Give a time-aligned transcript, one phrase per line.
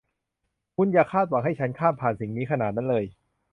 [0.75, 3.05] คุณอย่าคาดหวังให้ฉันข้ามผ่านสิ่งนี้ขนาดนั้นเลย